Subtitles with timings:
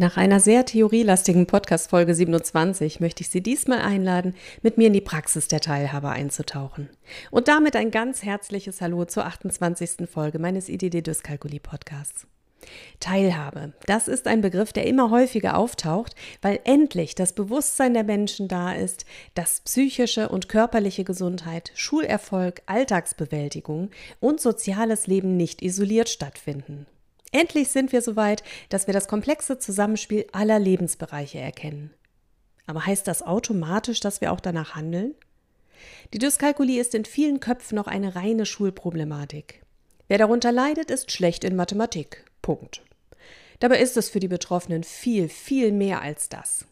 [0.00, 5.00] Nach einer sehr theorielastigen Podcast-Folge 27 möchte ich Sie diesmal einladen, mit mir in die
[5.00, 6.88] Praxis der Teilhabe einzutauchen.
[7.32, 10.08] Und damit ein ganz herzliches Hallo zur 28.
[10.08, 12.28] Folge meines IDD-Dyskalkulie-Podcasts.
[13.00, 18.46] Teilhabe, das ist ein Begriff, der immer häufiger auftaucht, weil endlich das Bewusstsein der Menschen
[18.46, 19.04] da ist,
[19.34, 23.90] dass psychische und körperliche Gesundheit, Schulerfolg, Alltagsbewältigung
[24.20, 26.86] und soziales Leben nicht isoliert stattfinden.
[27.32, 31.92] Endlich sind wir so weit, dass wir das komplexe Zusammenspiel aller Lebensbereiche erkennen.
[32.66, 35.14] Aber heißt das automatisch, dass wir auch danach handeln?
[36.12, 39.62] Die Dyskalkulie ist in vielen Köpfen noch eine reine Schulproblematik.
[40.08, 42.24] Wer darunter leidet, ist schlecht in Mathematik.
[42.40, 42.82] Punkt.
[43.60, 46.66] Dabei ist es für die Betroffenen viel, viel mehr als das.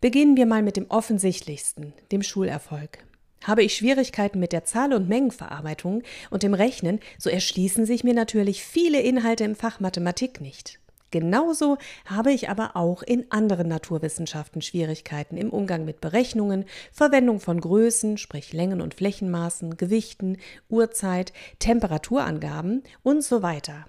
[0.00, 3.05] Beginnen wir mal mit dem offensichtlichsten, dem Schulerfolg.
[3.44, 8.14] Habe ich Schwierigkeiten mit der Zahl- und Mengenverarbeitung und dem Rechnen, so erschließen sich mir
[8.14, 10.80] natürlich viele Inhalte im Fach Mathematik nicht.
[11.12, 17.60] Genauso habe ich aber auch in anderen Naturwissenschaften Schwierigkeiten im Umgang mit Berechnungen, Verwendung von
[17.60, 23.86] Größen, sprich Längen und Flächenmaßen, Gewichten, Uhrzeit, Temperaturangaben und so weiter.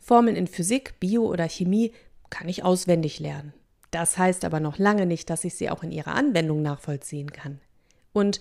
[0.00, 1.92] Formeln in Physik, Bio oder Chemie
[2.28, 3.54] kann ich auswendig lernen.
[3.92, 7.60] Das heißt aber noch lange nicht, dass ich sie auch in ihrer Anwendung nachvollziehen kann.
[8.16, 8.40] Und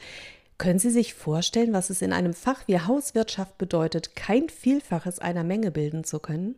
[0.58, 5.44] können Sie sich vorstellen, was es in einem Fach wie Hauswirtschaft bedeutet, kein Vielfaches einer
[5.44, 6.56] Menge bilden zu können?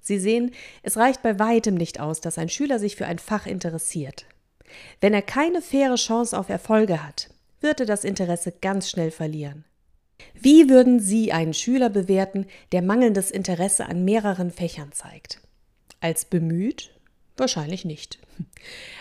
[0.00, 0.52] Sie sehen,
[0.84, 4.24] es reicht bei weitem nicht aus, dass ein Schüler sich für ein Fach interessiert.
[5.00, 7.28] Wenn er keine faire Chance auf Erfolge hat,
[7.60, 9.64] wird er das Interesse ganz schnell verlieren.
[10.34, 15.40] Wie würden Sie einen Schüler bewerten, der mangelndes Interesse an mehreren Fächern zeigt?
[15.98, 16.92] Als bemüht?
[17.36, 18.20] Wahrscheinlich nicht.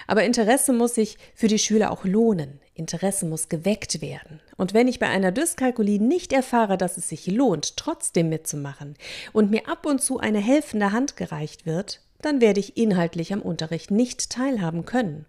[0.08, 2.60] Aber Interesse muss sich für die Schüler auch lohnen.
[2.78, 4.40] Interesse muss geweckt werden.
[4.56, 8.96] Und wenn ich bei einer Dyskalkulie nicht erfahre, dass es sich lohnt, trotzdem mitzumachen
[9.34, 13.42] und mir ab und zu eine helfende Hand gereicht wird, dann werde ich inhaltlich am
[13.42, 15.26] Unterricht nicht teilhaben können.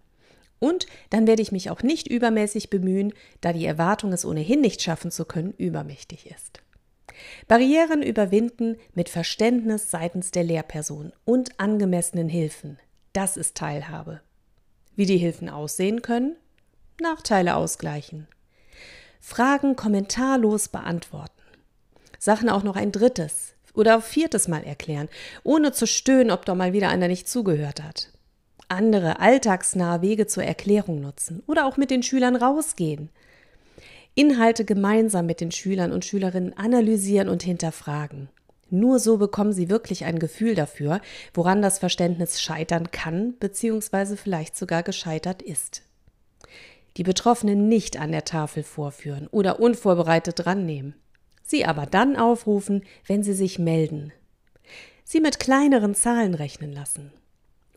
[0.59, 4.81] Und dann werde ich mich auch nicht übermäßig bemühen, da die Erwartung, es ohnehin nicht
[4.81, 6.61] schaffen zu können, übermächtig ist.
[7.47, 12.79] Barrieren überwinden mit Verständnis seitens der Lehrperson und angemessenen Hilfen.
[13.13, 14.21] Das ist Teilhabe.
[14.95, 16.35] Wie die Hilfen aussehen können?
[17.01, 18.27] Nachteile ausgleichen.
[19.19, 21.33] Fragen kommentarlos beantworten.
[22.17, 25.09] Sachen auch noch ein drittes oder viertes Mal erklären,
[25.43, 28.11] ohne zu stöhnen, ob doch mal wieder einer nicht zugehört hat.
[28.67, 33.09] Andere alltagsnahe Wege zur Erklärung nutzen oder auch mit den Schülern rausgehen.
[34.15, 38.29] Inhalte gemeinsam mit den Schülern und Schülerinnen analysieren und hinterfragen.
[38.69, 41.01] Nur so bekommen sie wirklich ein Gefühl dafür,
[41.33, 45.81] woran das Verständnis scheitern kann, beziehungsweise vielleicht sogar gescheitert ist.
[46.97, 50.95] Die Betroffenen nicht an der Tafel vorführen oder unvorbereitet drannehmen.
[51.43, 54.13] Sie aber dann aufrufen, wenn sie sich melden.
[55.03, 57.11] Sie mit kleineren Zahlen rechnen lassen.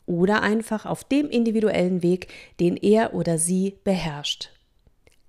[0.04, 2.28] Oder einfach auf dem individuellen Weg,
[2.60, 4.50] den er oder sie beherrscht.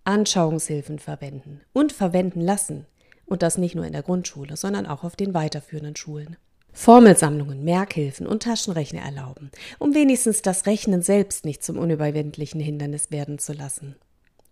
[0.04, 2.86] Anschauungshilfen verwenden und verwenden lassen,
[3.26, 6.36] und das nicht nur in der Grundschule, sondern auch auf den weiterführenden Schulen.
[6.74, 13.40] Formelsammlungen, Merkhilfen und Taschenrechner erlauben, um wenigstens das Rechnen selbst nicht zum unüberwindlichen Hindernis werden
[13.40, 13.96] zu lassen.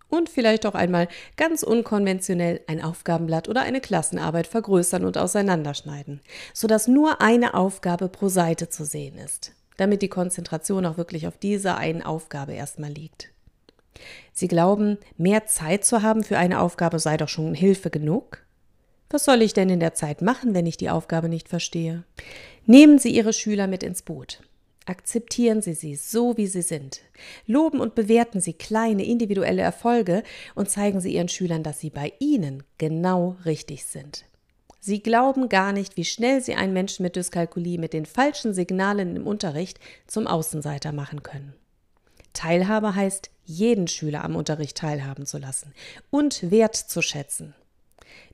[0.08, 6.20] Und vielleicht auch einmal ganz unkonventionell ein Aufgabenblatt oder eine Klassenarbeit vergrößern und auseinanderschneiden,
[6.52, 11.38] sodass nur eine Aufgabe pro Seite zu sehen ist, damit die Konzentration auch wirklich auf
[11.38, 13.30] dieser einen Aufgabe erstmal liegt.
[14.32, 18.44] Sie glauben, mehr Zeit zu haben für eine Aufgabe sei doch schon Hilfe genug?
[19.12, 22.04] Was soll ich denn in der Zeit machen, wenn ich die Aufgabe nicht verstehe?
[22.64, 24.40] Nehmen Sie Ihre Schüler mit ins Boot.
[24.86, 27.02] Akzeptieren Sie sie so, wie sie sind.
[27.46, 30.22] Loben und bewerten Sie kleine individuelle Erfolge
[30.54, 34.24] und zeigen Sie Ihren Schülern, dass sie bei Ihnen genau richtig sind.
[34.80, 39.14] Sie glauben gar nicht, wie schnell Sie einen Menschen mit Dyskalkulie mit den falschen Signalen
[39.14, 41.52] im Unterricht zum Außenseiter machen können.
[42.32, 45.74] Teilhabe heißt, jeden Schüler am Unterricht teilhaben zu lassen
[46.10, 47.54] und wertzuschätzen.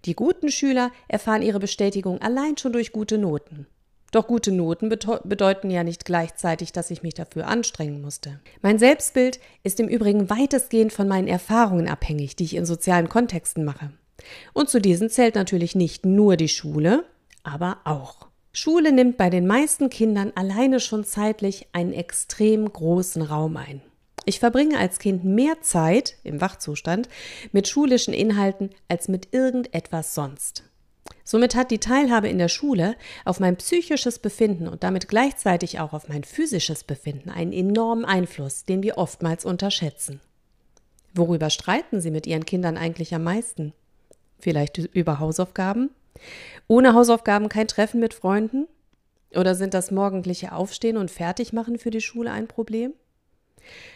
[0.05, 3.67] Die guten Schüler erfahren ihre Bestätigung allein schon durch gute Noten.
[4.11, 8.41] Doch gute Noten bedeuten ja nicht gleichzeitig, dass ich mich dafür anstrengen musste.
[8.63, 13.65] Mein Selbstbild ist im Übrigen weitestgehend von meinen Erfahrungen abhängig, die ich in sozialen Kontexten
[13.65, 13.91] mache.
[14.55, 17.05] Und zu diesen zählt natürlich nicht nur die Schule,
[17.43, 18.29] aber auch.
[18.53, 23.83] Schule nimmt bei den meisten Kindern alleine schon zeitlich einen extrem großen Raum ein.
[24.29, 27.09] Ich verbringe als Kind mehr Zeit im Wachzustand
[27.53, 30.65] mit schulischen Inhalten als mit irgendetwas sonst.
[31.25, 32.95] Somit hat die Teilhabe in der Schule
[33.25, 38.65] auf mein psychisches Befinden und damit gleichzeitig auch auf mein physisches Befinden einen enormen Einfluss,
[38.65, 40.21] den wir oftmals unterschätzen.
[41.15, 43.73] Worüber streiten Sie mit Ihren Kindern eigentlich am meisten?
[44.39, 45.89] Vielleicht über Hausaufgaben?
[46.67, 48.67] Ohne Hausaufgaben kein Treffen mit Freunden?
[49.35, 52.93] Oder sind das morgendliche Aufstehen und Fertigmachen für die Schule ein Problem?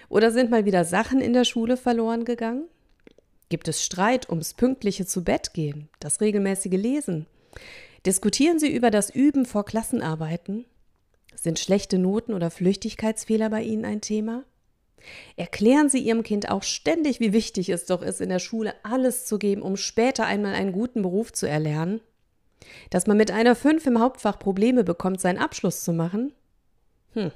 [0.08, 2.64] Oder sind mal wieder Sachen in der Schule verloren gegangen?
[3.48, 7.26] Gibt es Streit ums pünktliche zu Bett gehen, das regelmäßige Lesen?
[8.06, 10.64] Diskutieren Sie über das Üben vor Klassenarbeiten?
[11.34, 14.44] Sind schlechte Noten oder Flüchtigkeitsfehler bei Ihnen ein Thema?
[15.36, 19.26] Erklären Sie Ihrem Kind auch ständig, wie wichtig es doch ist, in der Schule alles
[19.26, 22.00] zu geben, um später einmal einen guten Beruf zu erlernen?
[22.90, 26.32] Dass man mit einer 5 im Hauptfach Probleme bekommt, seinen Abschluss zu machen?
[27.14, 27.32] Hm.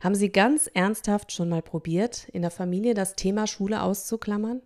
[0.00, 4.62] Haben Sie ganz ernsthaft schon mal probiert, in der Familie das Thema Schule auszuklammern?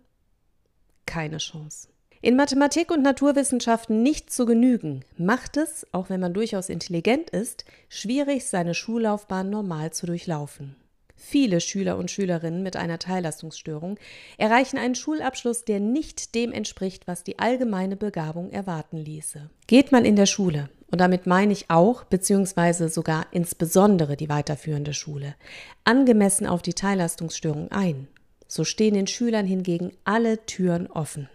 [1.05, 1.89] Keine Chance.
[2.23, 7.65] In Mathematik und Naturwissenschaften nicht zu genügen, macht es, auch wenn man durchaus intelligent ist,
[7.89, 10.75] schwierig, seine Schullaufbahn normal zu durchlaufen.
[11.23, 13.99] Viele Schüler und Schülerinnen mit einer Teilleistungsstörung
[14.39, 19.47] erreichen einen Schulabschluss, der nicht dem entspricht, was die allgemeine Begabung erwarten ließe.
[19.67, 24.95] Geht man in der Schule, und damit meine ich auch beziehungsweise sogar insbesondere die weiterführende
[24.95, 25.35] Schule,
[25.83, 28.07] angemessen auf die Teilleistungsstörung ein,
[28.47, 31.29] so stehen den Schülern hingegen alle Türen offen.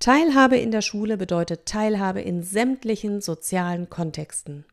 [0.00, 4.64] Teilhabe in der Schule bedeutet Teilhabe in sämtlichen sozialen Kontexten.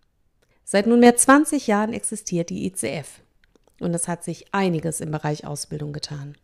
[0.66, 3.22] Seit nunmehr 20 Jahren existiert die ICF,
[3.82, 6.36] und es hat sich einiges im Bereich Ausbildung getan.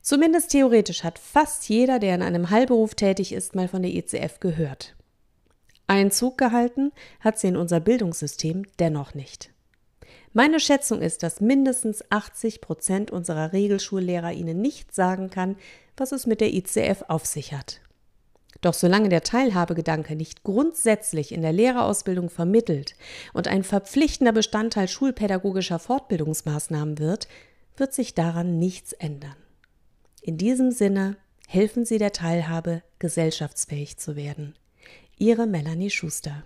[0.00, 4.40] Zumindest theoretisch hat fast jeder, der in einem Heilberuf tätig ist, mal von der ECF
[4.40, 4.96] gehört.
[5.86, 9.50] Einzug gehalten hat sie in unser Bildungssystem dennoch nicht.
[10.32, 15.56] Meine Schätzung ist, dass mindestens 80 Prozent unserer Regelschullehrer Ihnen nicht sagen kann,
[15.96, 17.80] was es mit der ICF auf sich hat.
[18.62, 22.94] Doch solange der Teilhabegedanke nicht grundsätzlich in der Lehrerausbildung vermittelt
[23.34, 27.28] und ein verpflichtender Bestandteil schulpädagogischer Fortbildungsmaßnahmen wird,
[27.76, 29.36] wird sich daran nichts ändern.
[30.22, 31.16] In diesem Sinne
[31.48, 34.54] helfen Sie der Teilhabe, gesellschaftsfähig zu werden.
[35.18, 36.44] Ihre Melanie Schuster.